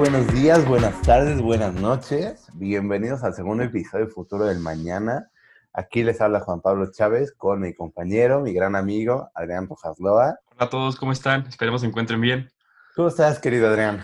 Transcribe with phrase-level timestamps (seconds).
[0.00, 2.48] buenos días, buenas tardes, buenas noches.
[2.54, 5.30] Bienvenidos al segundo episodio de Futuro del Mañana.
[5.74, 10.38] Aquí les habla Juan Pablo Chávez con mi compañero, mi gran amigo Adrián Rojas Loa.
[10.52, 11.44] Hola a todos, ¿cómo están?
[11.46, 12.50] Esperemos se encuentren bien.
[12.96, 14.02] ¿Cómo estás, querido Adrián?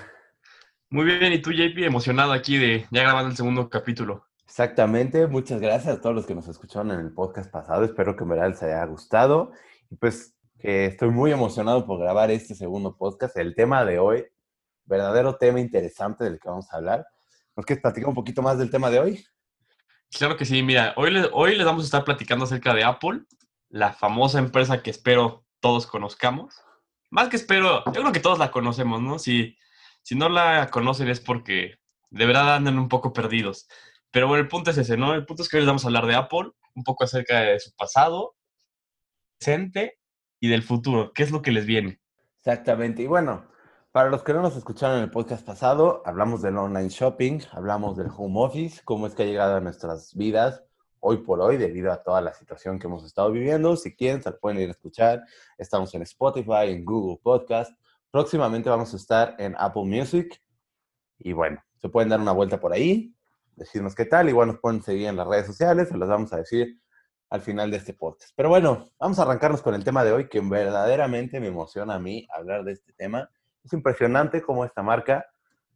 [0.90, 4.26] Muy bien, y tú, JP, emocionado aquí de ya grabando el segundo capítulo.
[4.44, 7.86] Exactamente, muchas gracias a todos los que nos escucharon en el podcast pasado.
[7.86, 9.52] Espero que en verdad les haya gustado.
[9.88, 13.34] Y pues que estoy muy emocionado por grabar este segundo podcast.
[13.38, 14.26] El tema de hoy,
[14.86, 17.06] verdadero tema interesante del que vamos a hablar.
[17.54, 19.26] ¿Nos quieres platicar un poquito más del tema de hoy?
[20.10, 23.22] Claro que sí, mira, hoy, hoy les vamos a estar platicando acerca de Apple,
[23.68, 26.54] la famosa empresa que espero todos conozcamos.
[27.10, 29.18] Más que espero, yo creo que todos la conocemos, ¿no?
[29.18, 29.56] Si,
[30.02, 31.78] si no la conocen es porque
[32.10, 33.68] de verdad andan un poco perdidos.
[34.10, 35.14] Pero bueno, el punto es ese, ¿no?
[35.14, 37.60] El punto es que hoy les vamos a hablar de Apple, un poco acerca de
[37.60, 38.36] su pasado,
[39.38, 39.98] presente
[40.40, 41.12] y del futuro.
[41.12, 42.00] ¿Qué es lo que les viene?
[42.38, 43.02] Exactamente.
[43.02, 43.46] Y bueno,
[43.96, 47.96] para los que no nos escucharon en el podcast pasado, hablamos del online shopping, hablamos
[47.96, 50.62] del home office, cómo es que ha llegado a nuestras vidas
[51.00, 53.74] hoy por hoy debido a toda la situación que hemos estado viviendo.
[53.74, 55.24] Si quieren, se pueden ir a escuchar.
[55.56, 57.72] Estamos en Spotify, en Google Podcast.
[58.10, 60.42] Próximamente vamos a estar en Apple Music.
[61.18, 63.14] Y bueno, se pueden dar una vuelta por ahí,
[63.54, 64.28] decirnos qué tal.
[64.28, 66.82] Igual nos pueden seguir en las redes sociales, se los vamos a decir
[67.30, 68.34] al final de este podcast.
[68.36, 71.98] Pero bueno, vamos a arrancarnos con el tema de hoy, que verdaderamente me emociona a
[71.98, 73.30] mí hablar de este tema.
[73.66, 75.26] Es impresionante cómo esta marca,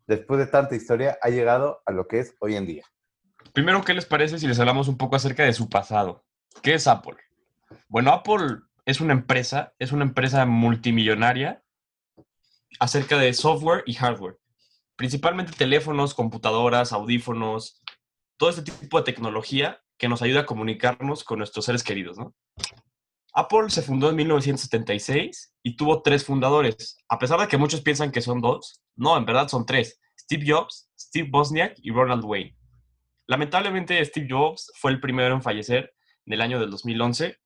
[0.07, 2.85] después de tanta historia, ha llegado a lo que es hoy en día.
[3.53, 6.25] Primero, ¿qué les parece si les hablamos un poco acerca de su pasado?
[6.63, 7.17] ¿Qué es Apple?
[7.89, 11.65] Bueno, Apple es una empresa, es una empresa multimillonaria
[12.79, 14.39] acerca de software y hardware.
[14.95, 17.83] Principalmente teléfonos, computadoras, audífonos,
[18.37, 22.37] todo este tipo de tecnología que nos ayuda a comunicarnos con nuestros seres queridos, ¿no?
[23.41, 26.99] Apple se fundó en 1976 y tuvo tres fundadores.
[27.09, 29.99] A pesar de que muchos piensan que son dos, no, en verdad son tres.
[30.19, 32.55] Steve Jobs, Steve Bosniak y Ronald Wayne.
[33.27, 35.95] Lamentablemente, Steve Jobs fue el primero en fallecer
[36.27, 37.39] en el año del 2011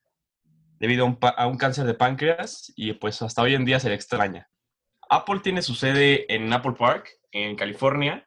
[0.81, 3.89] debido a un, a un, cáncer de páncreas y pues hasta hoy en día se
[3.89, 4.51] le extraña.
[5.09, 8.27] Apple tiene su sede en Apple Park, en California,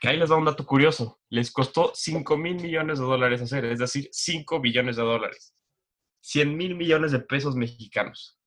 [0.00, 1.18] que ahí les da un dato curioso.
[1.30, 5.54] Les costó 5 mil millones de dólares hacer, es decir, 5 billones de dólares.
[6.20, 8.38] 100 mil millones de pesos mexicanos.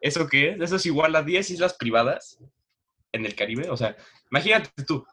[0.00, 0.60] ¿Eso qué es?
[0.60, 2.38] Eso es igual a 10 islas privadas
[3.12, 3.70] en el Caribe.
[3.70, 3.96] O sea,
[4.30, 5.04] imagínate tú,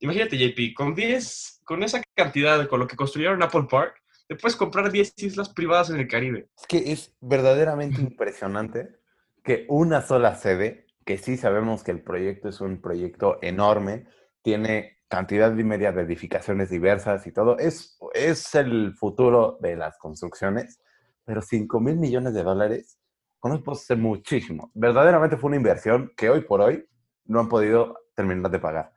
[0.00, 4.56] imagínate JP, con 10, con esa cantidad, con lo que construyeron Apple Park, te puedes
[4.56, 6.48] comprar 10 islas privadas en el Caribe.
[6.56, 8.96] Es que es verdaderamente impresionante
[9.44, 14.06] que una sola sede, que sí sabemos que el proyecto es un proyecto enorme,
[14.42, 17.58] tiene cantidad y media de edificaciones diversas y todo.
[17.58, 20.80] Es, es el futuro de las construcciones,
[21.26, 22.98] pero 5 mil millones de dólares,
[23.38, 24.70] con eso puede ser muchísimo.
[24.74, 26.86] Verdaderamente fue una inversión que hoy por hoy
[27.26, 28.92] no han podido terminar de pagar.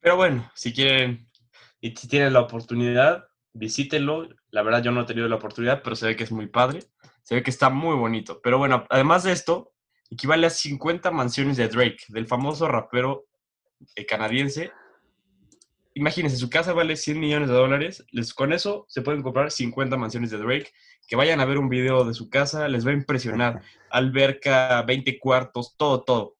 [0.00, 1.26] Pero bueno, si quieren
[1.80, 4.28] y si tienen la oportunidad, visítenlo.
[4.50, 6.80] La verdad yo no he tenido la oportunidad, pero se ve que es muy padre.
[7.22, 8.40] Se ve que está muy bonito.
[8.42, 9.72] Pero bueno, además de esto,
[10.10, 13.26] equivale a 50 mansiones de Drake, del famoso rapero
[13.94, 14.72] eh, canadiense.
[15.96, 18.04] Imagínense, su casa vale 100 millones de dólares.
[18.10, 20.70] Les, con eso se pueden comprar 50 mansiones de Drake.
[21.08, 23.62] Que vayan a ver un video de su casa, les va a impresionar.
[23.90, 26.36] Alberca, 20 cuartos, todo, todo.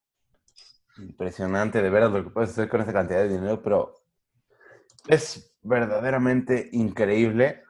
[0.99, 3.95] Impresionante, de veras, lo que puedes hacer con esa cantidad de dinero, pero
[5.09, 7.63] es verdaderamente increíble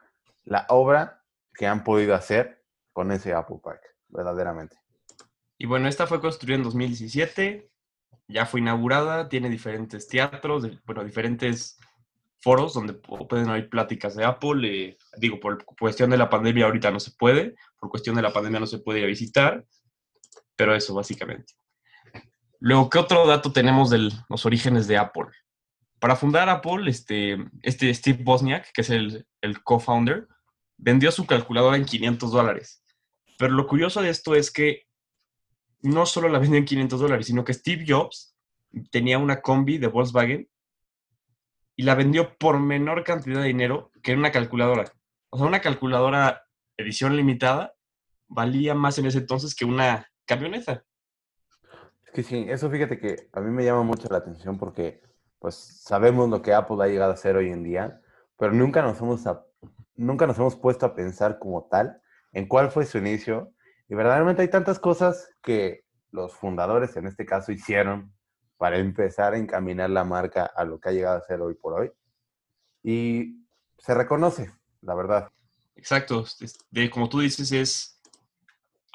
[0.43, 4.75] la obra que han podido hacer con ese Apple Park, verdaderamente.
[5.57, 7.71] Y bueno, esta fue construida en 2017,
[8.27, 11.77] ya fue inaugurada, tiene diferentes teatros, bueno, diferentes
[12.41, 14.67] foros donde pueden haber pláticas de Apple.
[14.67, 18.33] Eh, digo, por cuestión de la pandemia ahorita no se puede, por cuestión de la
[18.33, 19.65] pandemia no se puede ir a visitar,
[20.55, 21.53] pero eso básicamente.
[22.59, 25.27] Luego, ¿qué otro dato tenemos de los orígenes de Apple?
[25.99, 30.27] Para fundar Apple, este, este Steve Bosniak, que es el, el co-founder,
[30.77, 32.83] vendió su calculadora en 500 dólares.
[33.37, 34.86] Pero lo curioso de esto es que
[35.81, 38.35] no solo la vendió en 500 dólares, sino que Steve Jobs
[38.91, 40.49] tenía una combi de Volkswagen
[41.75, 44.91] y la vendió por menor cantidad de dinero que una calculadora.
[45.29, 46.43] O sea, una calculadora
[46.75, 47.73] edición limitada
[48.27, 50.83] valía más en ese entonces que una camioneta.
[52.05, 55.01] Es que sí, eso fíjate que a mí me llama mucho la atención porque
[55.39, 58.01] pues sabemos lo que Apple ha llegado a hacer hoy en día,
[58.37, 59.23] pero nunca nos hemos,
[59.95, 62.01] nunca nos hemos puesto a pensar como tal
[62.33, 63.53] en cuál fue su inicio
[63.89, 68.13] y verdaderamente hay tantas cosas que los fundadores en este caso hicieron
[68.57, 71.79] para empezar a encaminar la marca a lo que ha llegado a ser hoy por
[71.79, 71.91] hoy.
[72.83, 73.45] Y
[73.77, 74.51] se reconoce,
[74.81, 75.29] la verdad.
[75.75, 76.25] Exacto.
[76.71, 78.01] De, como tú dices, es.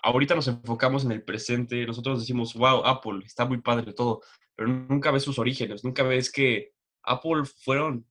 [0.02, 1.86] Ahorita nos enfocamos en el presente.
[1.86, 4.20] Nosotros decimos, wow, Apple, está muy padre todo.
[4.56, 6.72] Pero nunca ves sus orígenes, nunca ves que
[7.04, 8.04] Apple fueron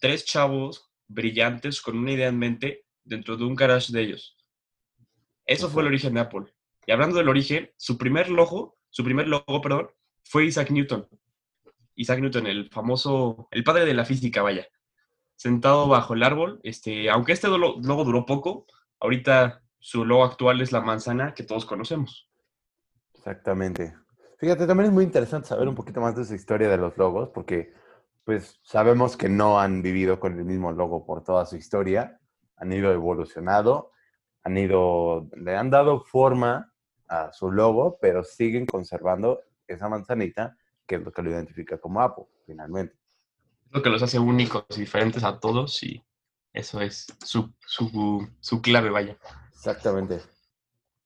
[0.00, 4.36] tres chavos brillantes con una idea en mente dentro de un garage de ellos.
[5.46, 6.46] Eso fue el origen de Apple.
[6.86, 9.90] Y hablando del origen, su primer logo, su primer logo, perdón,
[10.24, 11.06] fue Isaac Newton.
[11.96, 14.66] Isaac Newton, el famoso, el padre de la física, vaya.
[15.36, 18.66] Sentado bajo el árbol, este, aunque este logo duró poco,
[19.00, 22.30] ahorita su logo actual es la manzana que todos conocemos.
[23.14, 23.94] Exactamente.
[24.38, 27.30] Fíjate, también es muy interesante saber un poquito más de esa historia de los logos,
[27.30, 27.72] porque
[28.24, 32.18] pues sabemos que no han vivido con el mismo logo por toda su historia,
[32.56, 33.92] han ido evolucionado,
[34.44, 36.72] han ido, le han dado forma
[37.08, 40.56] a su logo, pero siguen conservando esa manzanita,
[40.86, 42.94] que es lo que lo identifica como Apple, finalmente.
[43.70, 46.04] Lo que los hace únicos y diferentes a todos y
[46.52, 49.16] eso es su, su, su clave, vaya.
[49.50, 50.20] Exactamente.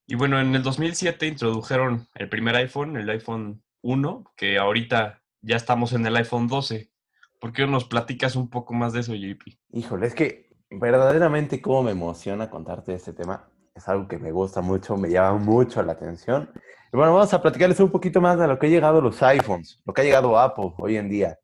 [0.06, 5.56] Y bueno, en el 2007 introdujeron el primer iPhone, el iPhone 1, que ahorita ya
[5.56, 6.90] estamos en el iPhone 12.
[7.38, 9.42] ¿Por qué nos platicas un poco más de eso, JP?
[9.72, 13.48] Híjole, es que verdaderamente cómo me emociona contarte este tema.
[13.74, 16.50] Es algo que me gusta mucho, me llama mucho la atención.
[16.92, 19.80] Y bueno, vamos a platicarles un poquito más de lo que ha llegado los iPhones,
[19.84, 21.38] lo que ha llegado Apple hoy en día.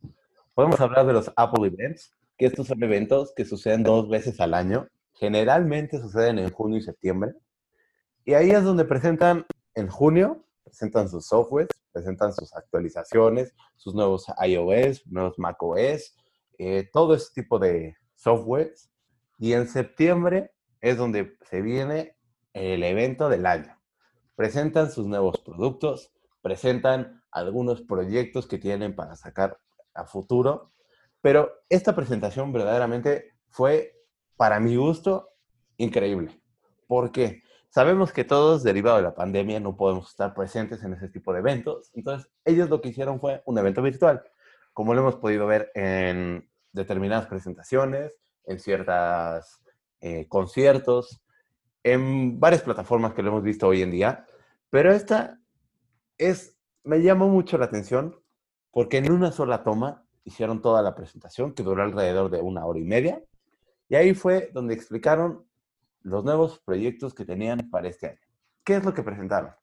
[0.55, 4.55] Podemos hablar de los Apple Events, que estos son eventos que suceden dos veces al
[4.55, 4.89] año.
[5.15, 7.33] Generalmente suceden en junio y septiembre.
[8.25, 9.45] Y ahí es donde presentan
[9.75, 16.17] en junio, presentan sus softwares, presentan sus actualizaciones, sus nuevos iOS, nuevos macOS,
[16.59, 18.91] eh, todo ese tipo de softwares.
[19.39, 22.17] Y en septiembre es donde se viene
[22.53, 23.79] el evento del año.
[24.37, 29.59] Presentan sus nuevos productos, presentan algunos proyectos que tienen para sacar
[29.95, 30.73] a futuro,
[31.21, 33.95] pero esta presentación verdaderamente fue,
[34.37, 35.31] para mi gusto,
[35.79, 36.41] increíble.
[36.87, 37.43] ¿Por qué?
[37.71, 41.41] Sabemos que todos, derivado de la pandemia, no podemos estar presentes en ese tipo de
[41.41, 41.91] eventos.
[41.95, 44.23] Entonces, ellos lo que hicieron fue un evento virtual,
[44.73, 48.15] como lo hemos podido ver en determinadas presentaciones,
[48.47, 49.61] en ciertos
[50.01, 51.23] eh, conciertos,
[51.83, 54.27] en varias plataformas que lo hemos visto hoy en día.
[54.71, 55.41] Pero esta
[56.19, 58.21] es, me llamó mucho la atención
[58.71, 62.79] porque en una sola toma hicieron toda la presentación, que duró alrededor de una hora
[62.79, 63.23] y media.
[63.89, 65.47] Y ahí fue donde explicaron
[66.01, 68.21] los nuevos proyectos que tenían para este año.
[68.65, 69.55] ¿Qué es lo que presentaron?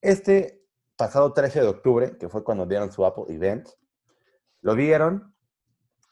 [0.00, 0.64] Este
[0.96, 3.68] pasado 13 de octubre, que fue cuando dieron su Apple Event,
[4.62, 5.34] lo dieron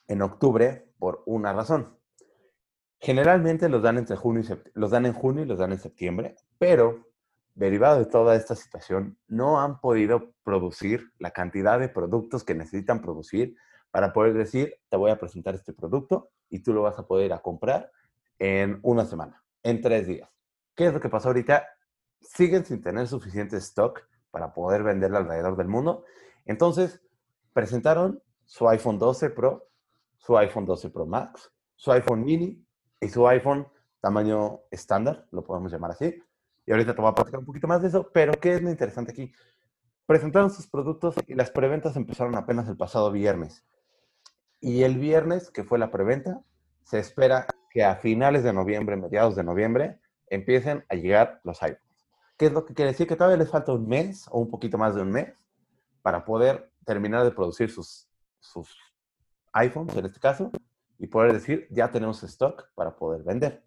[0.07, 1.97] en octubre por una razón.
[2.99, 6.37] Generalmente los dan entre junio y los dan en junio y los dan en septiembre,
[6.59, 7.07] pero
[7.57, 13.01] derivado de toda esta situación, no han podido producir la cantidad de productos que necesitan
[13.01, 13.57] producir
[13.91, 17.33] para poder decir, te voy a presentar este producto y tú lo vas a poder
[17.33, 17.91] a comprar
[18.39, 20.29] en una semana, en tres días.
[20.75, 21.67] ¿Qué es lo que pasó ahorita?
[22.21, 26.05] Siguen sin tener suficiente stock para poder venderlo alrededor del mundo.
[26.45, 27.01] Entonces,
[27.55, 29.71] presentaron su iPhone 12 Pro,
[30.19, 32.65] su iPhone 12 Pro Max, su iPhone mini
[33.01, 33.67] y su iPhone
[34.01, 36.23] tamaño estándar, lo podemos llamar así.
[36.65, 38.71] Y ahorita te voy a platicar un poquito más de eso, pero ¿qué es lo
[38.71, 39.33] interesante aquí?
[40.07, 43.65] Presentaron sus productos y las preventas empezaron apenas el pasado viernes.
[44.61, 46.43] Y el viernes, que fue la preventa,
[46.83, 52.07] se espera que a finales de noviembre, mediados de noviembre, empiecen a llegar los iPhones.
[52.37, 53.07] ¿Qué es lo que quiere decir?
[53.07, 55.33] Que todavía les falta un mes o un poquito más de un mes
[56.03, 58.09] para poder terminar de producir sus,
[58.41, 58.77] sus
[59.57, 60.51] iPhones, en este caso,
[60.99, 63.65] y poder decir, ya tenemos stock para poder vender.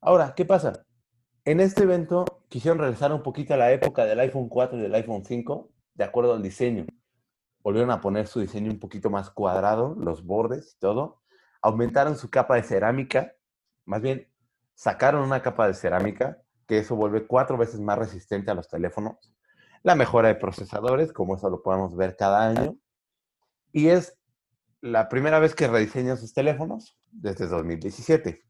[0.00, 0.84] Ahora, ¿qué pasa?
[1.44, 4.94] En este evento quisieron regresar un poquito a la época del iPhone 4 y del
[4.94, 6.86] iPhone 5, de acuerdo al diseño.
[7.62, 11.22] Volvieron a poner su diseño un poquito más cuadrado, los bordes y todo,
[11.62, 13.34] aumentaron su capa de cerámica,
[13.84, 14.28] más bien
[14.74, 19.16] sacaron una capa de cerámica, que eso vuelve cuatro veces más resistente a los teléfonos.
[19.82, 22.76] La mejora de procesadores, como eso lo podemos ver cada año.
[23.72, 24.17] Y es
[24.80, 28.42] la primera vez que rediseñan sus teléfonos desde 2017.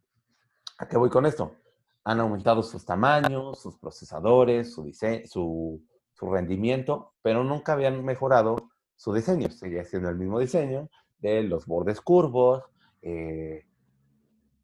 [0.78, 1.56] ¿A qué voy con esto?
[2.04, 4.92] Han aumentado sus tamaños, sus procesadores, su,
[5.26, 5.82] su,
[6.12, 9.50] su rendimiento, pero nunca habían mejorado su diseño.
[9.50, 12.62] Seguía siendo el mismo diseño de los bordes curvos,
[13.02, 13.64] eh,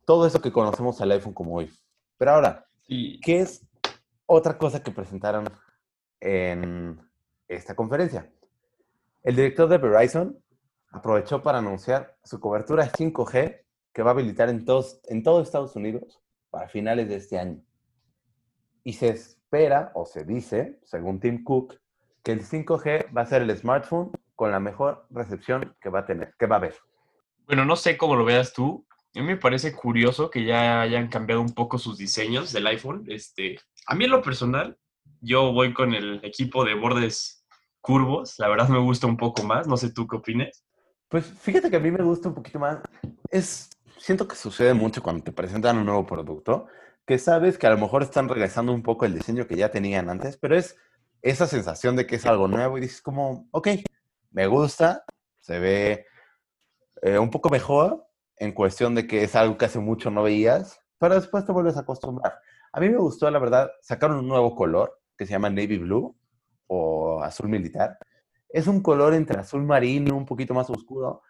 [0.05, 1.71] todo eso que conocemos al iPhone como hoy.
[2.19, 3.67] Pero ahora, ¿qué es
[4.27, 5.47] otra cosa que presentaron
[6.21, 7.01] en
[7.49, 8.31] esta conferencia?
[9.23, 10.44] El director de Verizon
[10.95, 15.75] aprovechó para anunciar su cobertura 5G que va a habilitar en, todos, en todo Estados
[15.75, 16.21] Unidos
[16.51, 17.61] para finales de este año.
[18.85, 21.75] Y se espera, o se dice, según Tim Cook,
[22.23, 26.07] que el 5G va a ser el smartphone con la mejor recepción que va a
[26.07, 26.77] tener, que va a haber.
[27.47, 28.87] Bueno, no sé cómo lo veas tú.
[29.17, 33.05] A mí me parece curioso que ya hayan cambiado un poco sus diseños del iPhone.
[33.09, 34.79] Este, a mí en lo personal,
[35.21, 37.45] yo voy con el equipo de bordes
[37.81, 38.39] curvos.
[38.39, 39.67] La verdad me gusta un poco más.
[39.67, 40.65] No sé tú qué opines.
[41.09, 42.79] Pues fíjate que a mí me gusta un poquito más.
[43.31, 46.67] Es, siento que sucede mucho cuando te presentan un nuevo producto,
[47.07, 50.09] que sabes que a lo mejor están regresando un poco el diseño que ya tenían
[50.09, 50.77] antes, pero es
[51.23, 53.69] esa sensación de que es algo nuevo y dices como, ok,
[54.31, 55.05] me gusta,
[55.41, 56.07] se ve
[57.03, 58.07] eh, un poco mejor
[58.37, 61.77] en cuestión de que es algo que hace mucho no veías, pero después te vuelves
[61.77, 62.39] a acostumbrar.
[62.73, 66.17] A mí me gustó, la verdad, sacaron un nuevo color que se llama Navy Blue
[66.67, 67.99] o azul militar.
[68.55, 71.23] Es un color entre azul marino, un poquito más oscuro,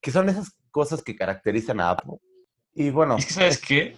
[0.00, 2.18] que son esas cosas que caracterizan a Apple.
[2.72, 3.16] Y bueno.
[3.16, 3.96] Es que, ¿sabes qué?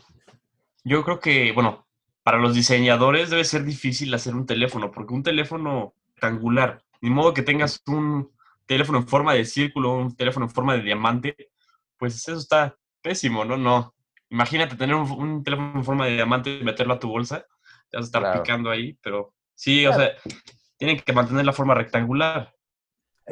[0.83, 1.87] Yo creo que, bueno,
[2.23, 7.35] para los diseñadores debe ser difícil hacer un teléfono, porque un teléfono rectangular, ni modo
[7.35, 8.31] que tengas un
[8.65, 11.37] teléfono en forma de círculo, un teléfono en forma de diamante,
[11.99, 13.59] pues eso está pésimo, ¿no?
[13.59, 13.95] No.
[14.31, 17.45] Imagínate tener un, teléfono en forma de diamante y meterlo a tu bolsa,
[17.91, 20.13] te vas a estar picando ahí, pero sí, o sea,
[20.79, 22.55] tienen que mantener la forma rectangular.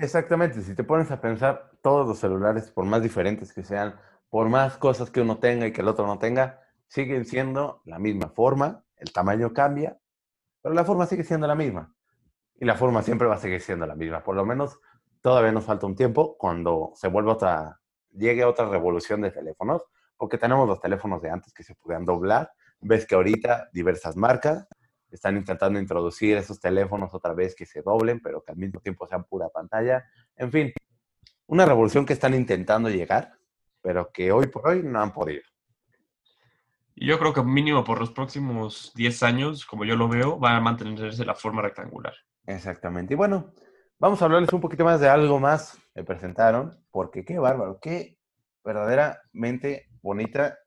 [0.00, 3.97] Exactamente, si te pones a pensar, todos los celulares, por más diferentes que sean,
[4.31, 7.99] por más cosas que uno tenga y que el otro no tenga, siguen siendo la
[7.99, 9.99] misma forma, el tamaño cambia,
[10.62, 11.93] pero la forma sigue siendo la misma.
[12.61, 14.23] Y la forma siempre va a seguir siendo la misma.
[14.23, 14.81] Por lo menos
[15.21, 17.81] todavía nos falta un tiempo cuando se vuelva otra,
[18.12, 19.83] llegue otra revolución de teléfonos,
[20.17, 22.52] porque tenemos los teléfonos de antes que se podían doblar.
[22.81, 24.69] Ves que ahorita diversas marcas
[25.11, 29.07] están intentando introducir esos teléfonos otra vez que se doblen, pero que al mismo tiempo
[29.07, 30.05] sean pura pantalla.
[30.37, 30.73] En fin,
[31.47, 33.33] una revolución que están intentando llegar,
[33.81, 35.43] pero que hoy por hoy no han podido.
[36.95, 40.61] Yo creo que mínimo por los próximos 10 años, como yo lo veo, va a
[40.61, 42.15] mantenerse la forma rectangular.
[42.45, 43.15] Exactamente.
[43.15, 43.55] Y bueno,
[43.99, 48.19] vamos a hablarles un poquito más de algo más que presentaron, porque qué bárbaro, qué
[48.65, 50.59] verdaderamente bonita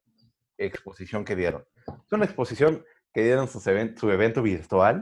[0.58, 1.66] exposición que dieron.
[2.06, 5.00] Es una exposición que dieron su, su evento virtual,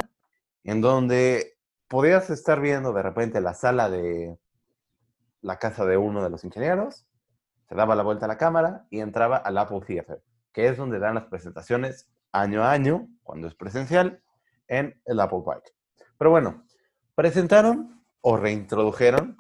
[0.64, 4.38] en donde podías estar viendo de repente la sala de
[5.42, 7.06] la casa de uno de los ingenieros,
[7.68, 10.22] se daba la vuelta a la cámara y entraba al Apple Theater
[10.54, 14.22] que es donde dan las presentaciones año a año, cuando es presencial,
[14.68, 15.74] en el Apple Park.
[16.18, 16.64] Pero bueno,
[17.16, 19.38] presentaron o reintrodujeron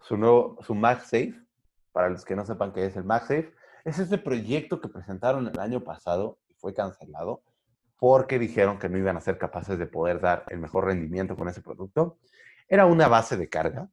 [0.00, 1.34] su nuevo, su MagSafe.
[1.92, 3.52] Para los que no sepan qué es el MagSafe,
[3.84, 7.42] es ese proyecto que presentaron el año pasado y fue cancelado
[7.98, 11.48] porque dijeron que no iban a ser capaces de poder dar el mejor rendimiento con
[11.48, 12.18] ese producto.
[12.68, 13.88] Era una base de carga,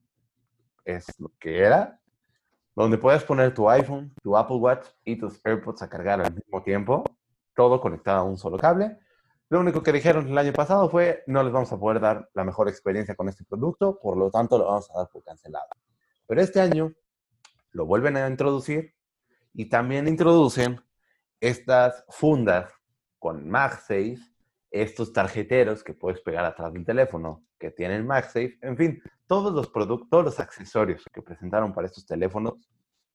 [0.85, 1.99] es lo que era,
[2.75, 6.63] donde puedes poner tu iPhone, tu Apple Watch y tus AirPods a cargar al mismo
[6.63, 7.03] tiempo,
[7.55, 8.97] todo conectado a un solo cable.
[9.49, 12.45] Lo único que dijeron el año pasado fue, no les vamos a poder dar la
[12.45, 15.67] mejor experiencia con este producto, por lo tanto lo vamos a dar por cancelado.
[16.25, 16.93] Pero este año
[17.71, 18.95] lo vuelven a introducir
[19.53, 20.81] y también introducen
[21.41, 22.71] estas fundas
[23.21, 24.17] con MagSafe,
[24.71, 29.69] estos tarjeteros que puedes pegar atrás del teléfono que tienen MagSafe, en fin, todos los
[29.69, 32.55] productos, todos los accesorios que presentaron para estos teléfonos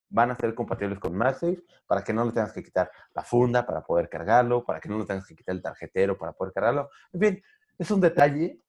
[0.09, 3.67] van a ser compatibles con MagSafe para que no le tengas que quitar la funda
[3.67, 6.89] para poder cargarlo, para que no le tengas que quitar el tarjetero para poder cargarlo.
[7.13, 7.43] En fin,
[7.77, 8.61] es un detalle,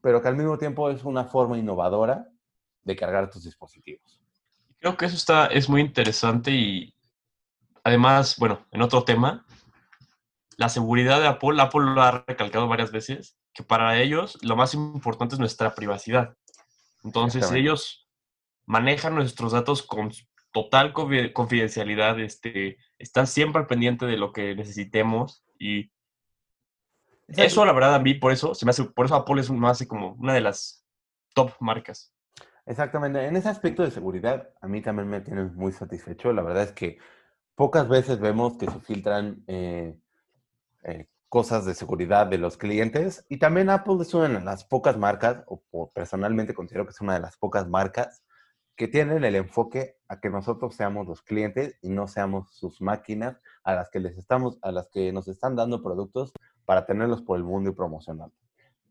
[0.00, 2.26] pero que al mismo tiempo es una forma innovadora
[2.82, 4.20] de cargar tus dispositivos.
[4.80, 6.92] Creo que eso está, es muy interesante y
[7.84, 9.46] además, bueno, en otro tema,
[10.56, 14.74] la seguridad de Apple, Apple lo ha recalcado varias veces, que para ellos lo más
[14.74, 16.36] importante es nuestra privacidad.
[17.02, 18.08] Entonces ellos
[18.66, 20.10] manejan nuestros datos con
[20.52, 25.90] total confidencialidad, este, están siempre al pendiente de lo que necesitemos y
[27.28, 29.68] eso la verdad a mí por eso se me hace, por eso Apple es me
[29.68, 30.84] hace como una de las
[31.34, 32.12] top marcas.
[32.66, 36.32] Exactamente, en ese aspecto de seguridad a mí también me tiene muy satisfecho.
[36.32, 36.98] La verdad es que
[37.54, 39.98] pocas veces vemos que se filtran eh,
[40.84, 43.26] eh, cosas de seguridad de los clientes.
[43.28, 47.14] Y también Apple es una de las pocas marcas, o, personalmente considero que es una
[47.14, 48.22] de las pocas marcas
[48.76, 53.40] que tienen el enfoque a que nosotros seamos los clientes y no seamos sus máquinas
[53.64, 56.32] a las que les estamos, a las que nos están dando productos
[56.64, 58.38] para tenerlos por el mundo y promocionarlos.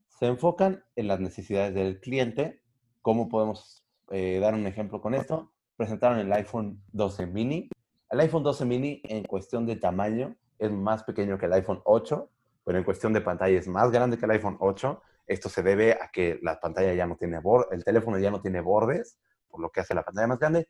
[0.10, 2.62] Se enfocan en las necesidades del cliente.
[3.02, 5.54] ¿Cómo podemos eh, dar un ejemplo con esto?
[5.76, 7.70] Presentaron el iPhone 12 mini.
[8.10, 12.30] El iPhone 12 mini en cuestión de tamaño es más pequeño que el iPhone 8
[12.64, 15.02] pero en cuestión de pantalla es más grande que el iPhone 8.
[15.28, 17.40] Esto se debe a que la pantalla ya no tiene
[17.72, 20.70] el teléfono ya no tiene bordes, por lo que hace la pantalla más grande.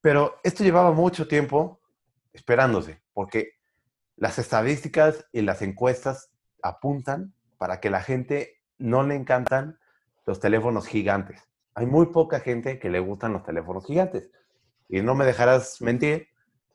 [0.00, 1.80] Pero esto llevaba mucho tiempo
[2.32, 3.52] esperándose, porque
[4.16, 6.30] las estadísticas y las encuestas
[6.62, 9.78] apuntan para que la gente no le encantan
[10.24, 11.42] los teléfonos gigantes.
[11.74, 14.30] Hay muy poca gente que le gustan los teléfonos gigantes.
[14.88, 16.28] Y no me dejarás mentir,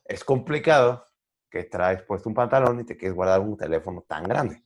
[0.05, 1.05] es complicado
[1.51, 4.63] que traes puesto un pantalón y te quieres guardar un teléfono tan grande.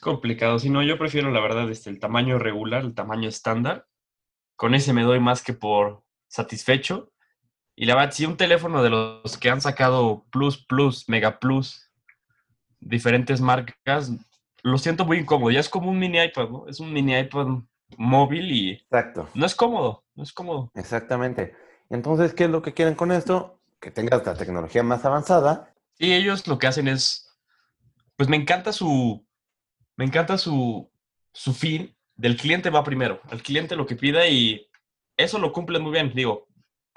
[0.00, 3.86] Complicado, si no, yo prefiero la verdad este, el tamaño regular, el tamaño estándar,
[4.56, 7.12] con ese me doy más que por satisfecho.
[7.74, 11.90] Y la verdad, si un teléfono de los que han sacado Plus Plus, Mega Plus,
[12.78, 14.12] diferentes marcas,
[14.62, 15.50] lo siento muy incómodo.
[15.50, 16.66] Ya es como un mini iPad, ¿no?
[16.68, 17.46] Es un mini iPad
[17.96, 19.28] móvil y Exacto.
[19.34, 20.70] no es cómodo, no es cómodo.
[20.74, 21.54] Exactamente.
[21.88, 23.58] Entonces, ¿qué es lo que quieren con esto?
[23.80, 25.74] Que tengas la tecnología más avanzada.
[26.00, 27.30] Y ellos lo que hacen es,
[28.16, 29.22] pues me encanta su,
[29.98, 30.90] me encanta su,
[31.34, 33.20] su fin del cliente va primero.
[33.30, 34.66] El cliente lo que pida y
[35.18, 36.10] eso lo cumplen muy bien.
[36.14, 36.48] Digo,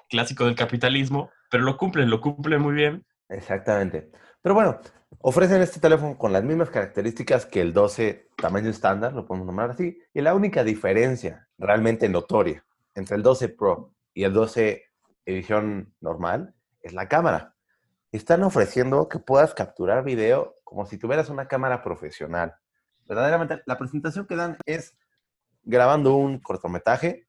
[0.10, 3.06] clásico del capitalismo, pero lo cumplen, lo cumplen muy bien.
[3.28, 4.10] Exactamente.
[4.42, 4.80] Pero bueno,
[5.20, 9.72] ofrecen este teléfono con las mismas características que el 12 tamaño estándar, lo podemos nombrar
[9.72, 12.64] así, y la única diferencia realmente notoria
[12.96, 14.82] entre el 12 Pro y el 12
[15.26, 17.53] edición normal es la cámara.
[18.14, 22.54] Están ofreciendo que puedas capturar video como si tuvieras una cámara profesional.
[23.08, 24.96] Verdaderamente, la presentación que dan es
[25.64, 27.28] grabando un cortometraje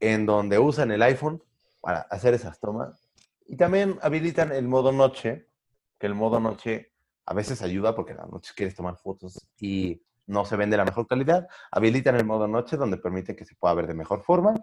[0.00, 1.42] en donde usan el iPhone
[1.82, 3.10] para hacer esas tomas.
[3.46, 5.50] Y también habilitan el modo noche,
[5.98, 6.94] que el modo noche
[7.26, 10.78] a veces ayuda porque a la noche quieres tomar fotos y no se ven de
[10.78, 11.46] la mejor calidad.
[11.70, 14.54] Habilitan el modo noche donde permite que se pueda ver de mejor forma.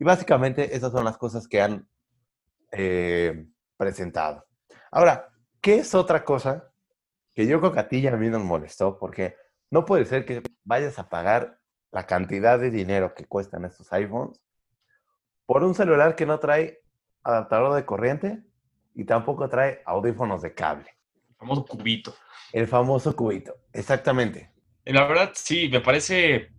[0.00, 1.88] Y básicamente esas son las cosas que han
[2.72, 4.46] eh, presentado.
[4.90, 5.28] Ahora,
[5.60, 6.70] ¿qué es otra cosa
[7.34, 8.98] que yo creo que a ti y a mí nos molestó?
[8.98, 9.36] Porque
[9.70, 11.58] no puede ser que vayas a pagar
[11.90, 14.40] la cantidad de dinero que cuestan estos iPhones
[15.46, 16.82] por un celular que no trae
[17.22, 18.42] adaptador de corriente
[18.94, 20.90] y tampoco trae audífonos de cable.
[21.28, 22.14] El famoso cubito.
[22.52, 24.52] El famoso cubito, exactamente.
[24.84, 26.52] La verdad, sí, me parece,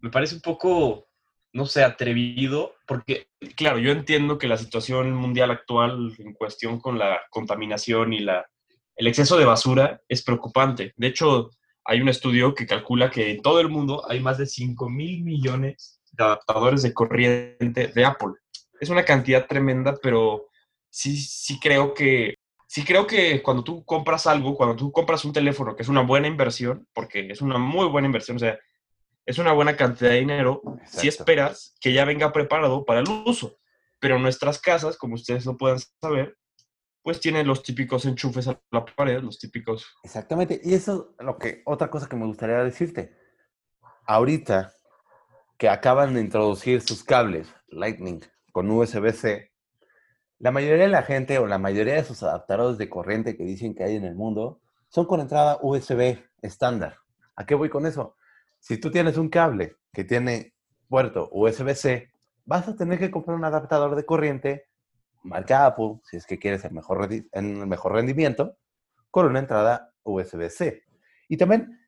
[0.00, 1.07] me parece un poco,
[1.52, 6.98] no sé, atrevido, porque, claro, yo entiendo que la situación mundial actual en cuestión con
[6.98, 8.46] la contaminación y la,
[8.96, 10.92] el exceso de basura es preocupante.
[10.96, 11.50] De hecho,
[11.84, 15.24] hay un estudio que calcula que en todo el mundo hay más de 5 mil
[15.24, 18.34] millones de adaptadores de corriente de Apple.
[18.80, 20.48] Es una cantidad tremenda, pero
[20.90, 22.34] sí, sí creo que
[22.68, 26.02] sí creo que cuando tú compras algo, cuando tú compras un teléfono, que es una
[26.02, 28.58] buena inversión, porque es una muy buena inversión, o sea,
[29.28, 33.58] es una buena cantidad de dinero, si esperas que ya venga preparado para el uso.
[34.00, 36.38] Pero nuestras casas, como ustedes lo pueden saber,
[37.02, 39.86] pues tienen los típicos enchufes a la pared, los típicos.
[40.02, 40.58] Exactamente.
[40.64, 43.18] Y eso es lo que, otra cosa que me gustaría decirte.
[44.06, 44.72] Ahorita
[45.58, 49.52] que acaban de introducir sus cables Lightning con USB-C,
[50.38, 53.74] la mayoría de la gente o la mayoría de sus adaptadores de corriente que dicen
[53.74, 56.96] que hay en el mundo son con entrada USB estándar.
[57.36, 58.16] ¿A qué voy con eso?
[58.58, 60.54] Si tú tienes un cable que tiene
[60.88, 62.10] puerto USB-C,
[62.44, 64.68] vas a tener que comprar un adaptador de corriente
[65.22, 68.56] marca Apple, si es que quieres el mejor, el mejor rendimiento,
[69.10, 70.82] con una entrada USB-C.
[71.28, 71.80] Y también,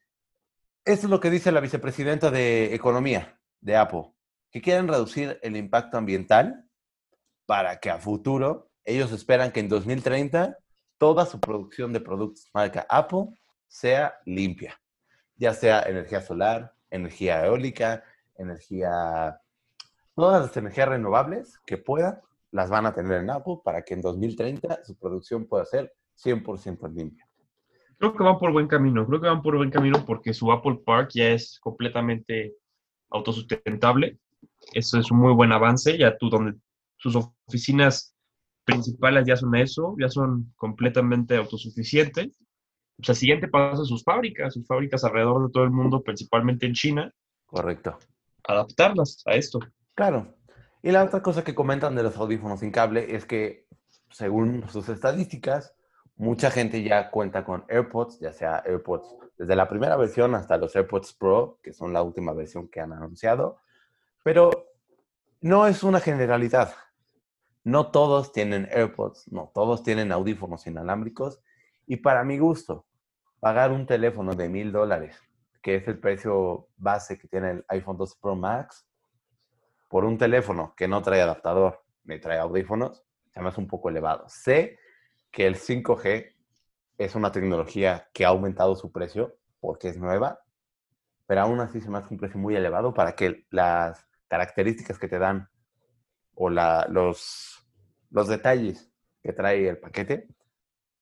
[0.84, 4.12] esto es lo que dice la vicepresidenta de Economía de Apple,
[4.50, 6.66] que quieren reducir el impacto ambiental
[7.46, 10.56] para que a futuro ellos esperan que en 2030
[10.98, 13.26] toda su producción de productos marca Apple
[13.66, 14.80] sea limpia,
[15.40, 18.04] ya sea energía solar, energía eólica,
[18.36, 19.40] energía,
[20.14, 22.20] todas las energías renovables que puedan
[22.52, 26.92] las van a tener en Apple para que en 2030 su producción pueda ser 100%
[26.92, 27.26] limpia.
[27.96, 30.82] Creo que van por buen camino, creo que van por buen camino porque su Apple
[30.84, 32.56] Park ya es completamente
[33.08, 34.18] autosustentable.
[34.74, 36.58] Eso es un muy buen avance, ya tú donde
[36.96, 38.14] sus oficinas
[38.64, 42.38] principales ya son eso, ya son completamente autosuficientes.
[43.00, 46.74] O sea, siguiente paso sus fábricas, sus fábricas alrededor de todo el mundo, principalmente en
[46.74, 47.12] China.
[47.46, 47.98] Correcto.
[48.46, 49.60] Adaptarlas a esto.
[49.94, 50.34] Claro,
[50.82, 53.66] y la otra cosa que comentan de los audífonos sin cable es que,
[54.10, 55.74] según sus estadísticas,
[56.16, 60.74] mucha gente ya cuenta con AirPods, ya sea AirPods desde la primera versión hasta los
[60.74, 63.58] AirPods Pro, que son la última versión que han anunciado.
[64.22, 64.50] Pero
[65.42, 66.74] no es una generalidad.
[67.62, 71.40] No todos tienen AirPods, no todos tienen audífonos inalámbricos.
[71.86, 72.86] Y para mi gusto,
[73.40, 75.20] pagar un teléfono de mil dólares,
[75.62, 78.86] que es el precio base que tiene el iPhone 12 Pro Max,
[79.88, 83.88] por un teléfono que no trae adaptador ni trae audífonos, se me hace un poco
[83.88, 84.28] elevado.
[84.28, 84.78] Sé
[85.30, 86.34] que el 5G
[86.98, 90.40] es una tecnología que ha aumentado su precio porque es nueva,
[91.26, 95.08] pero aún así se me hace un precio muy elevado para que las características que
[95.08, 95.48] te dan
[96.34, 97.66] o los,
[98.10, 100.28] los detalles que trae el paquete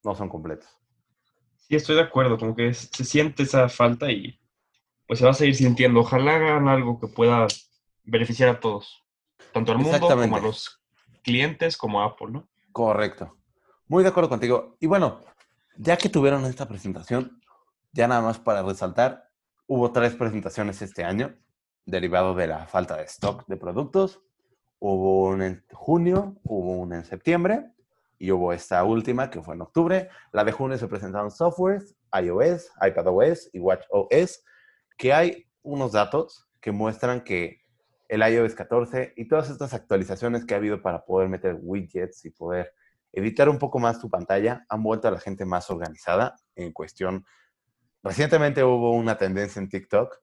[0.05, 0.79] no son completos.
[1.69, 4.41] Sí, estoy de acuerdo, como que se siente esa falta y
[5.07, 6.01] pues se va a seguir sintiendo.
[6.01, 7.47] Ojalá hagan algo que pueda
[8.05, 9.05] beneficiar a todos,
[9.53, 10.81] tanto al mundo como a los
[11.23, 12.49] clientes como a Apple, ¿no?
[12.73, 13.37] Correcto.
[13.87, 14.77] Muy de acuerdo contigo.
[14.81, 15.21] Y bueno,
[15.77, 17.41] ya que tuvieron esta presentación,
[17.93, 19.29] ya nada más para resaltar,
[19.67, 21.37] hubo tres presentaciones este año.
[21.85, 24.21] derivado de la falta de stock de productos.
[24.79, 27.73] Hubo un en junio, hubo una en septiembre
[28.19, 30.09] y hubo esta última que fue en octubre.
[30.33, 34.45] La de junio se presentaron softwares, iOS, iPadOS y WatchOS,
[34.97, 37.61] que hay unos datos que muestran que
[38.09, 42.31] el iOS 14 y todas estas actualizaciones que ha habido para poder meter widgets y
[42.31, 42.73] poder
[43.13, 47.25] editar un poco más tu pantalla han vuelto a la gente más organizada en cuestión.
[48.03, 50.17] Recientemente hubo una tendencia en TikTok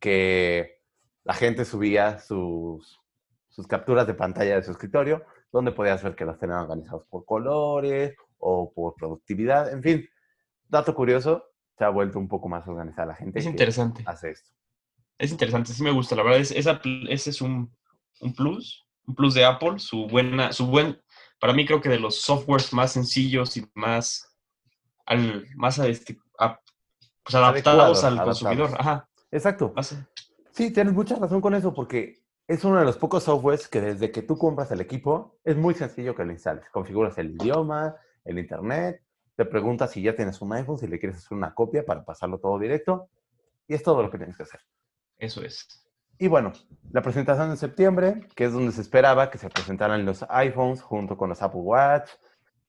[0.00, 0.80] que
[1.24, 3.00] la gente subía sus,
[3.48, 7.24] sus capturas de pantalla de su escritorio, donde podías ver que los tenían organizados por
[7.24, 10.08] colores o por productividad, en fin.
[10.68, 11.44] Dato curioso,
[11.76, 13.38] se ha vuelto un poco más organizada la gente.
[13.38, 14.02] Es interesante.
[14.06, 14.50] Hace esto.
[15.18, 16.16] Es interesante, sí me gusta.
[16.16, 17.70] La verdad, es, esa, ese es un,
[18.20, 19.78] un, plus, un plus de Apple.
[19.78, 21.00] Su buena, su buen,
[21.38, 24.34] para mí creo que de los softwares más sencillos y más,
[25.04, 26.58] al, más este, a,
[27.22, 28.40] pues adaptados al adaptados.
[28.40, 28.80] consumidor.
[28.80, 29.08] Ajá.
[29.30, 29.74] Exacto.
[30.52, 32.21] Sí, tienes mucha razón con eso, porque
[32.52, 35.72] es uno de los pocos softwares que desde que tú compras el equipo, es muy
[35.72, 36.68] sencillo que lo instales.
[36.70, 39.02] Configuras el idioma, el internet,
[39.36, 42.38] te preguntas si ya tienes un iPhone, si le quieres hacer una copia para pasarlo
[42.38, 43.08] todo directo,
[43.66, 44.60] y es todo lo que tienes que hacer.
[45.16, 45.66] Eso es.
[46.18, 46.52] Y bueno,
[46.90, 51.16] la presentación de septiembre, que es donde se esperaba que se presentaran los iPhones junto
[51.16, 52.10] con los Apple Watch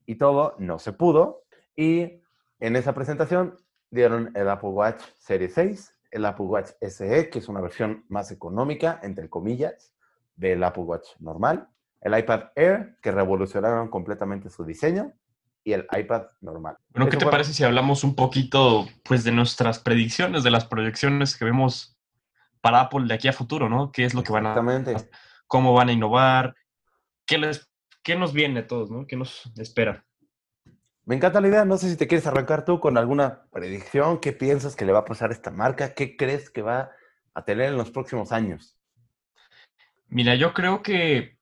[0.06, 1.43] y todo, no se pudo.
[1.76, 2.22] Y
[2.62, 3.58] en esa presentación
[3.91, 8.32] dieron el Apple Watch Serie 6, el Apple Watch SE, que es una versión más
[8.32, 9.93] económica, entre comillas,
[10.36, 11.67] del Apple Watch normal,
[12.02, 15.13] el iPad Air, que revolucionaron completamente su diseño,
[15.63, 16.78] y el iPad normal.
[16.89, 21.38] Bueno, ¿qué te parece si hablamos un poquito pues de nuestras predicciones, de las proyecciones
[21.38, 21.97] que vemos
[22.62, 23.91] para Apple de aquí a futuro, ¿no?
[23.91, 24.56] ¿Qué es lo que van a
[25.47, 26.56] cómo van a innovar?
[27.26, 27.69] ¿Qué les
[28.04, 29.08] qué nos viene a todos, ¿no?
[29.08, 30.06] ¿Qué nos espera?
[31.06, 31.66] Me encanta la idea.
[31.66, 34.20] No sé si te quieres arrancar tú con alguna predicción.
[34.20, 35.94] ¿Qué piensas que le va a pasar a esta marca?
[35.94, 36.92] ¿Qué crees que va
[37.34, 38.78] a tener en los próximos años?
[40.08, 41.38] Mira, yo creo que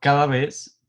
[0.00, 0.80] cada vez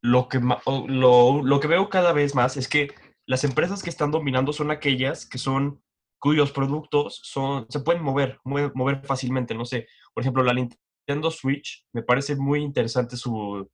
[0.00, 0.40] lo que,
[0.86, 2.94] lo, lo, que veo cada vez más es que
[3.26, 5.82] las empresas que están dominando son aquellas que son
[6.18, 9.54] cuyos productos son, se pueden mover, mover, fácilmente.
[9.54, 13.70] No sé, por ejemplo, la Nintendo Switch me parece muy interesante su,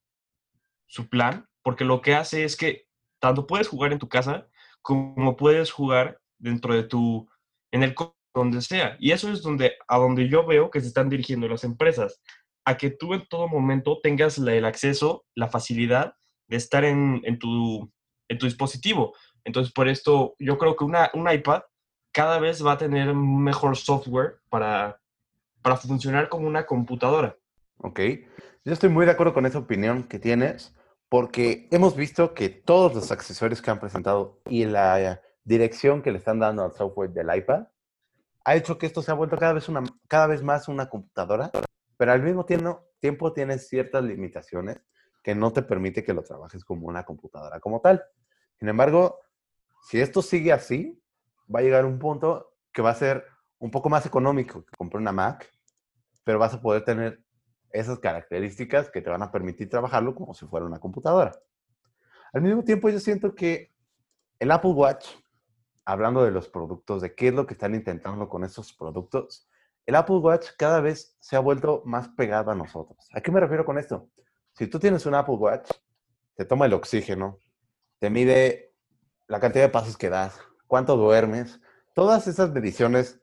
[0.86, 2.83] su plan, porque lo que hace es que
[3.24, 4.46] tanto puedes jugar en tu casa
[4.82, 7.26] como puedes jugar dentro de tu,
[7.72, 7.94] en el
[8.34, 8.98] donde sea.
[9.00, 12.20] Y eso es donde, a donde yo veo que se están dirigiendo las empresas,
[12.66, 16.16] a que tú en todo momento tengas el acceso, la facilidad
[16.48, 17.90] de estar en, tu,
[18.28, 19.14] en tu dispositivo.
[19.42, 21.62] Entonces, por esto, yo creo que una, un iPad
[22.12, 25.00] cada vez va a tener mejor software para,
[25.62, 27.38] para funcionar como una computadora.
[27.78, 28.00] Ok,
[28.66, 30.74] yo estoy muy de acuerdo con esa opinión que tienes,
[31.14, 36.18] porque hemos visto que todos los accesorios que han presentado y la dirección que le
[36.18, 37.68] están dando al software del iPad
[38.44, 39.64] ha hecho que esto se ha vuelto cada vez,
[40.08, 41.52] cada vez más una computadora,
[41.96, 44.80] pero al mismo tiempo, tiempo tiene ciertas limitaciones
[45.22, 48.02] que no te permite que lo trabajes como una computadora como tal.
[48.58, 49.20] Sin embargo,
[49.84, 51.00] si esto sigue así,
[51.48, 53.24] va a llegar un punto que va a ser
[53.60, 55.48] un poco más económico que comprar una Mac,
[56.24, 57.23] pero vas a poder tener
[57.74, 61.32] esas características que te van a permitir trabajarlo como si fuera una computadora.
[62.32, 63.72] Al mismo tiempo, yo siento que
[64.38, 65.08] el Apple Watch,
[65.84, 69.48] hablando de los productos, de qué es lo que están intentando con esos productos,
[69.86, 73.08] el Apple Watch cada vez se ha vuelto más pegado a nosotros.
[73.12, 74.08] ¿A qué me refiero con esto?
[74.52, 75.68] Si tú tienes un Apple Watch,
[76.36, 77.38] te toma el oxígeno,
[77.98, 78.72] te mide
[79.26, 81.60] la cantidad de pasos que das, cuánto duermes,
[81.92, 83.20] todas esas mediciones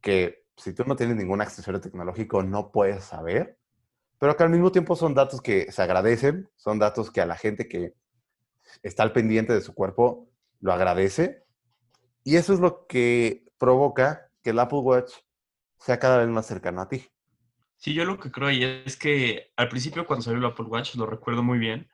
[0.00, 3.59] que si tú no tienes ningún accesorio tecnológico no puedes saber,
[4.20, 7.36] pero que al mismo tiempo son datos que se agradecen, son datos que a la
[7.36, 7.94] gente que
[8.82, 10.28] está al pendiente de su cuerpo
[10.60, 11.42] lo agradece.
[12.22, 15.14] Y eso es lo que provoca que el Apple Watch
[15.78, 17.08] sea cada vez más cercano a ti.
[17.78, 20.96] Sí, yo lo que creo ahí es que al principio cuando salió el Apple Watch,
[20.96, 21.90] lo recuerdo muy bien,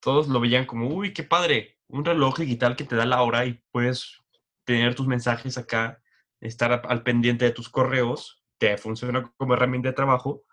[0.00, 3.46] todos lo veían como, uy, qué padre, un reloj digital que te da la hora
[3.46, 4.20] y puedes
[4.64, 6.02] tener tus mensajes acá,
[6.42, 10.44] estar al pendiente de tus correos, te funciona como herramienta de trabajo,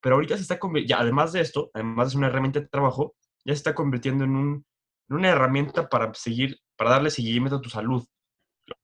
[0.00, 3.52] pero ahorita se está convirtiendo, además de esto, además de una herramienta de trabajo, ya
[3.52, 4.64] se está convirtiendo en,
[5.08, 8.06] en una herramienta para seguir, para darle seguimiento a tu salud,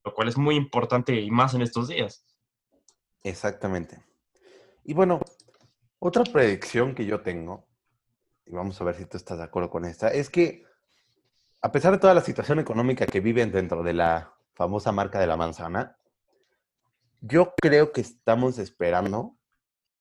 [0.05, 2.27] lo cual es muy importante y más en estos días.
[3.23, 4.03] Exactamente.
[4.85, 5.21] Y bueno,
[5.99, 7.67] otra predicción que yo tengo,
[8.47, 10.65] y vamos a ver si tú estás de acuerdo con esta, es que
[11.63, 15.27] a pesar de toda la situación económica que viven dentro de la famosa marca de
[15.27, 15.97] la manzana,
[17.23, 19.39] yo creo que estamos esperando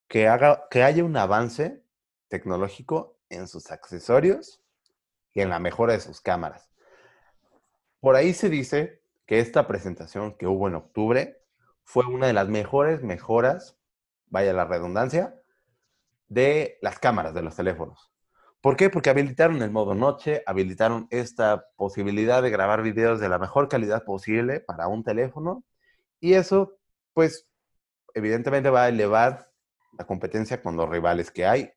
[0.08, 1.84] que, haga, que haya un avance
[2.28, 4.62] tecnológico en sus accesorios
[5.34, 6.70] y en la mejora de sus cámaras.
[8.00, 11.42] Por ahí se dice que esta presentación que hubo en octubre
[11.84, 13.78] fue una de las mejores mejoras
[14.34, 15.39] vaya la redundancia,
[16.28, 18.12] de las cámaras de los teléfonos.
[18.62, 18.89] ¿Por qué?
[18.89, 24.04] Porque habilitaron el modo noche, habilitaron esta posibilidad de grabar videos de la mejor calidad
[24.04, 25.63] posible para un teléfono
[26.20, 26.78] y eso,
[27.13, 27.48] pues,
[28.16, 29.52] evidentemente va a elevar
[29.97, 31.71] la competencia con los rivales que hay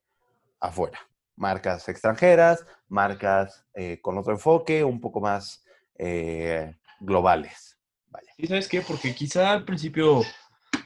[0.60, 0.98] afuera.
[1.36, 5.64] Marcas extranjeras, marcas eh, con otro enfoque, un poco más
[5.98, 7.78] eh, globales.
[8.08, 8.32] Vaya.
[8.38, 8.80] ¿Y sabes qué?
[8.80, 10.22] Porque quizá al principio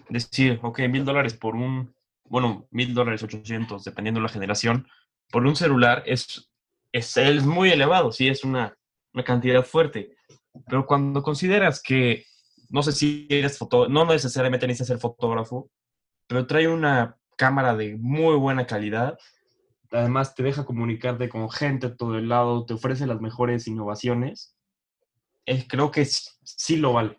[0.09, 4.89] decir, ok, mil dólares por un, bueno, mil dólares, ochocientos, dependiendo de la generación,
[5.31, 6.51] por un celular es,
[6.91, 8.77] es, es muy elevado, sí, es una,
[9.15, 10.17] una cantidad fuerte.
[10.67, 12.25] Pero cuando consideras que,
[12.71, 15.71] no sé si eres fotógrafo, no necesariamente necesitas ser fotógrafo,
[16.27, 19.19] pero trae una cámara de muy buena calidad,
[19.91, 24.55] además te deja comunicarte con gente de todo el lado, te ofrece las mejores innovaciones,
[25.47, 27.19] es, creo que sí, lo vale.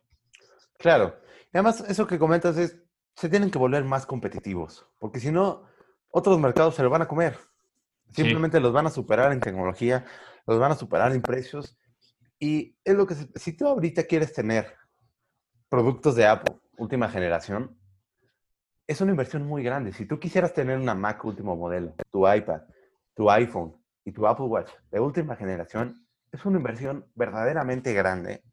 [0.78, 1.20] Claro.
[1.52, 2.80] Y además, eso que comentas es,
[3.16, 5.64] se tienen que volver más competitivos, porque si no,
[6.12, 7.40] otros mercados se lo van a comer.
[8.12, 10.06] Simplemente los van a superar en tecnología,
[10.46, 11.80] los van a superar en precios.
[12.38, 14.76] Y es lo que, si tú ahorita quieres tener
[15.68, 17.81] productos de Apple, última generación,
[18.88, 19.94] es una inversión muy grande.
[19.94, 22.62] Si tú quisieras tener una Mac último modelo, tu iPad,
[23.16, 28.44] tu iPhone y tu Apple Watch de última generación, es una inversión verdaderamente grande.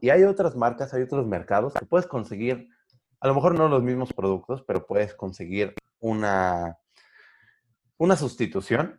[0.00, 2.68] Y hay otras marcas, hay otros mercados que puedes conseguir,
[3.20, 6.78] a lo mejor no los mismos productos, pero puedes conseguir una
[8.00, 8.98] una sustitución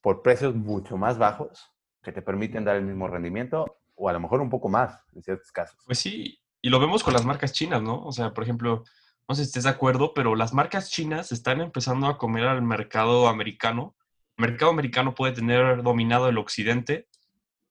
[0.00, 4.20] por precios mucho más bajos que te permiten dar el mismo rendimiento o a lo
[4.20, 5.76] mejor un poco más en ciertos casos.
[5.84, 8.04] Pues sí, y lo vemos con las marcas chinas, ¿no?
[8.04, 8.84] O sea, por ejemplo,
[9.28, 12.62] no sé si estés de acuerdo, pero las marcas chinas están empezando a comer al
[12.62, 13.96] mercado americano.
[14.36, 17.08] El mercado americano puede tener dominado el occidente,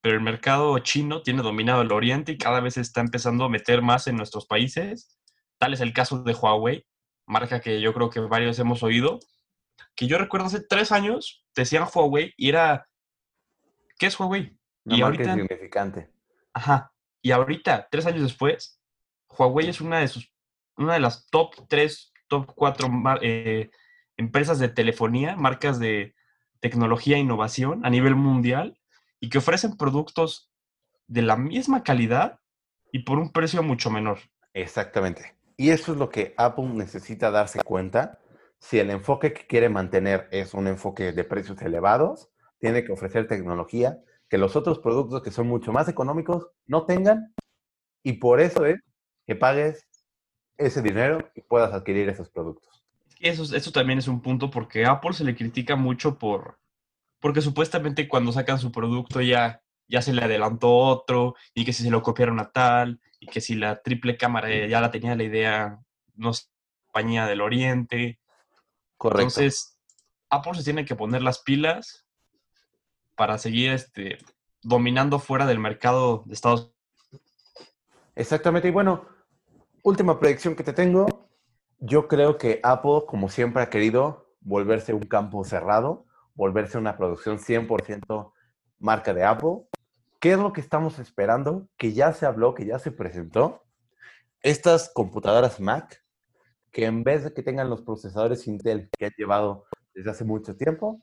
[0.02, 3.82] pero el mercado chino tiene dominado el oriente y cada vez está empezando a meter
[3.82, 5.18] más en nuestros países.
[5.58, 6.86] Tal es el caso de Huawei,
[7.26, 9.20] marca que yo creo que varios hemos oído,
[9.96, 12.88] que yo recuerdo hace tres años, decían Huawei y era,
[13.98, 14.58] ¿qué es Huawei?
[14.86, 16.12] y ahorita, significante.
[16.54, 16.92] Ajá.
[17.22, 18.80] Y ahorita, tres años después,
[19.30, 20.35] Huawei es una de sus,
[20.78, 22.88] una de las top tres, top cuatro
[23.22, 23.70] eh,
[24.18, 26.16] empresas de telefonía, marcas de
[26.60, 28.80] tecnología e innovación a nivel mundial
[29.20, 30.52] y que ofrecen productos
[31.08, 32.40] de la misma calidad
[32.92, 34.20] y por un precio mucho menor.
[34.54, 35.36] Exactamente.
[35.58, 38.20] Y eso es lo que Apple necesita darse cuenta
[38.60, 43.28] si el enfoque que quiere mantener es un enfoque de precios elevados, tiene que ofrecer
[43.28, 47.34] tecnología que los otros productos que son mucho más económicos no tengan
[48.02, 48.78] y por eso es
[49.28, 49.88] que pagues
[50.58, 52.84] ese dinero y puedas adquirir esos productos.
[53.20, 56.60] Eso, eso también es un punto porque a Apple se le critica mucho por,
[57.20, 61.84] porque supuestamente cuando sacan su producto ya, ya se le adelantó otro y que si
[61.84, 65.24] se lo copiaron a tal y que si la triple cámara ya la tenía la
[65.24, 65.80] idea,
[66.16, 66.46] no sé,
[66.86, 68.20] compañía del Oriente
[68.98, 69.22] Correcto.
[69.22, 69.78] Entonces,
[70.30, 72.06] Apple se tiene que poner las pilas
[73.16, 74.18] para seguir este,
[74.62, 76.76] dominando fuera del mercado de Estados Unidos.
[78.16, 78.70] Exactamente.
[78.70, 79.06] Y bueno,
[79.86, 81.30] última predicción que te tengo.
[81.78, 87.38] Yo creo que Apple, como siempre, ha querido volverse un campo cerrado, volverse una producción
[87.38, 88.34] 100%
[88.80, 89.68] marca de Apple.
[90.20, 91.70] ¿Qué es lo que estamos esperando?
[91.78, 93.64] Que ya se habló, que ya se presentó.
[94.42, 96.04] Estas computadoras Mac
[96.72, 100.58] que en vez de que tengan los procesadores Intel que han llevado desde hace mucho
[100.58, 101.00] tiempo,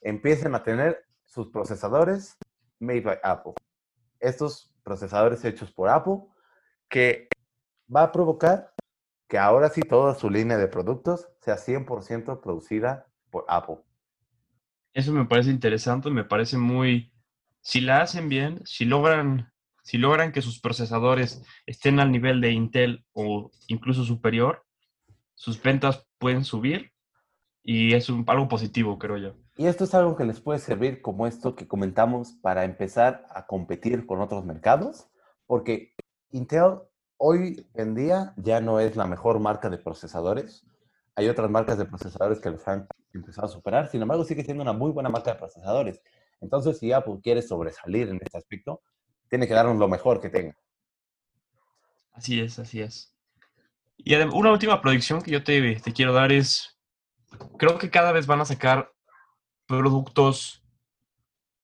[0.00, 2.38] empiecen a tener sus procesadores
[2.78, 3.52] made by Apple.
[4.20, 6.20] Estos procesadores hechos por Apple,
[6.88, 7.28] que
[7.94, 8.72] va a provocar
[9.28, 13.78] que ahora sí toda su línea de productos sea 100% producida por Apple.
[14.92, 17.12] Eso me parece interesante, me parece muy...
[17.60, 19.50] Si la hacen bien, si logran,
[19.82, 24.66] si logran que sus procesadores estén al nivel de Intel o incluso superior,
[25.34, 26.92] sus ventas pueden subir
[27.62, 29.34] y es un, algo positivo, creo yo.
[29.56, 33.46] Y esto es algo que les puede servir como esto que comentamos para empezar a
[33.46, 35.08] competir con otros mercados,
[35.46, 35.94] porque
[36.30, 36.80] Intel
[37.24, 40.66] hoy en día ya no es la mejor marca de procesadores.
[41.14, 44.62] Hay otras marcas de procesadores que los han empezado a superar, sin embargo sigue siendo
[44.62, 46.02] una muy buena marca de procesadores.
[46.40, 48.82] Entonces, si Apple quiere sobresalir en este aspecto,
[49.28, 50.56] tiene que darnos lo mejor que tenga.
[52.10, 53.14] Así es, así es.
[53.98, 56.76] Y una última predicción que yo te, te, quiero dar es,
[57.56, 58.90] creo que cada vez van a sacar
[59.66, 60.64] productos,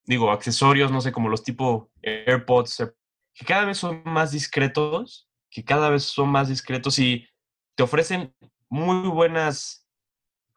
[0.05, 2.92] digo, accesorios, no sé, como los tipo AirPods,
[3.35, 7.26] que cada vez son más discretos, que cada vez son más discretos y
[7.74, 8.34] te ofrecen
[8.68, 9.87] muy buenas,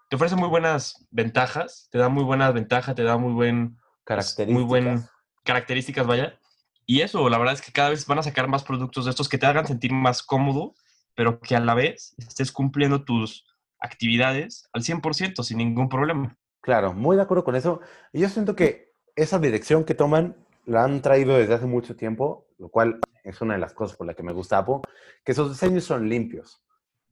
[0.10, 4.54] te ofrecen muy buenas ventajas, te da muy buenas ventajas, te da muy buen, características.
[4.54, 5.06] muy buen
[5.44, 6.38] características, vaya.
[6.86, 9.30] Y eso, la verdad es que cada vez van a sacar más productos de estos
[9.30, 10.76] que te hagan sentir más cómodo
[11.14, 13.46] pero que a la vez estés cumpliendo tus,
[13.82, 16.38] actividades al 100% sin ningún problema.
[16.62, 17.82] Claro, muy de acuerdo con eso.
[18.14, 22.46] Y yo siento que esa dirección que toman la han traído desde hace mucho tiempo,
[22.60, 24.80] lo cual es una de las cosas por las que me gusta Apple,
[25.24, 26.64] que sus diseños son limpios,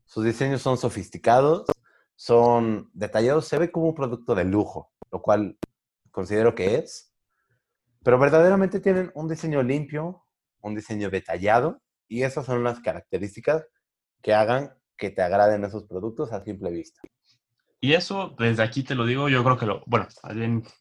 [0.06, 1.66] sus diseños son sofisticados,
[2.16, 5.58] son detallados, se ve como un producto de lujo, lo cual
[6.12, 7.14] considero que es,
[8.04, 10.26] pero verdaderamente tienen un diseño limpio,
[10.62, 13.66] un diseño detallado, y esas son las características
[14.22, 17.02] que hagan que te agraden esos productos a simple vista.
[17.80, 20.08] Y eso, desde aquí te lo digo, yo creo que lo, bueno,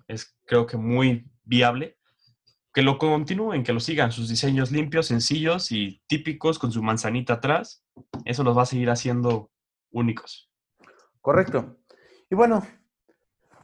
[0.09, 1.98] es creo que muy viable
[2.79, 7.33] que lo continúen, que lo sigan, sus diseños limpios, sencillos y típicos con su manzanita
[7.33, 7.85] atrás,
[8.25, 9.51] eso los va a seguir haciendo
[9.91, 10.49] únicos.
[11.21, 11.79] Correcto.
[12.31, 12.65] Y bueno,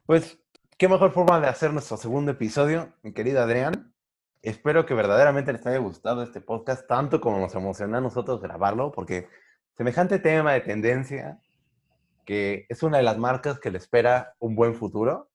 [0.05, 0.41] pues
[0.77, 3.95] qué mejor forma de hacer nuestro segundo episodio, mi querido Adrián.
[4.43, 8.91] Espero que verdaderamente les haya gustado este podcast, tanto como nos emociona a nosotros grabarlo,
[8.91, 9.29] porque
[9.77, 11.39] semejante tema de tendencia,
[12.27, 15.31] que es una de las marcas que le espera un buen futuro,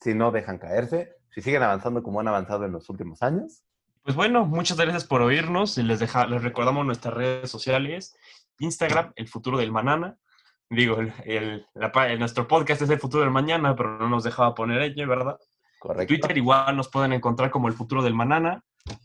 [0.00, 3.62] si no dejan caerse, si siguen avanzando como han avanzado en los últimos años.
[4.02, 8.16] Pues bueno, muchas gracias por oírnos y les, deja, les recordamos nuestras redes sociales,
[8.58, 10.16] Instagram, El Futuro del Manana.
[10.70, 11.66] Digo, el,
[12.18, 15.38] nuestro podcast es El Futuro del Mañana, pero no nos dejaba poner ello, ¿verdad?
[15.78, 16.08] Correcto.
[16.08, 18.64] Twitter igual nos pueden encontrar como El Futuro del Manana.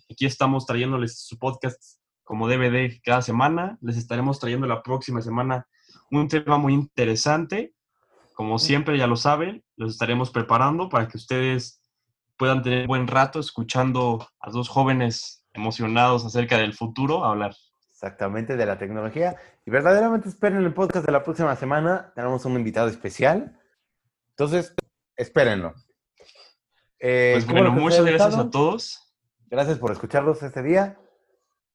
[0.10, 3.78] Aquí estamos trayéndoles su podcast como DVD cada semana.
[3.82, 5.68] Les estaremos trayendo la próxima semana
[6.12, 7.74] un tema muy interesante.
[8.34, 11.83] Como siempre, ya lo saben, los estaremos preparando para que ustedes
[12.38, 17.56] puedan tener buen rato escuchando a dos jóvenes emocionados acerca del futuro hablar.
[17.92, 19.38] Exactamente, de la tecnología.
[19.66, 22.12] Y verdaderamente esperen el podcast de la próxima semana.
[22.16, 23.58] Tenemos un invitado especial.
[24.32, 24.74] Entonces,
[25.16, 25.74] espérenlo.
[27.00, 29.16] Eh, pues bueno, muchas gracias a todos.
[29.48, 30.98] Gracias por escucharlos este día.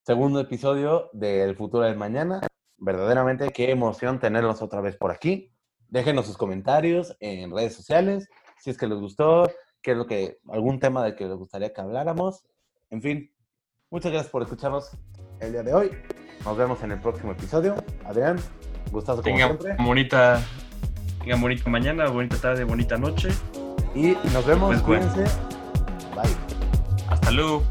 [0.02, 2.40] Segundo episodio del Futuro del Mañana.
[2.76, 5.54] Verdaderamente qué emoción tenerlos otra vez por aquí.
[5.88, 9.48] Déjenos sus comentarios en redes sociales, si es que les gustó,
[9.82, 12.44] qué es lo que, algún tema del que les gustaría que habláramos.
[12.90, 13.32] En fin,
[13.90, 14.90] muchas gracias por escucharnos
[15.40, 15.90] el día de hoy.
[16.44, 17.74] Nos vemos en el próximo episodio.
[18.04, 18.38] Adrián,
[18.90, 19.76] gustazo como siempre.
[19.78, 20.40] Bonita,
[21.20, 23.28] tengan bonita mañana, bonita tarde, bonita noche.
[23.94, 25.24] Y nos vemos, pues cuídense.
[26.14, 26.36] Bye.
[27.08, 27.62] Hasta luego.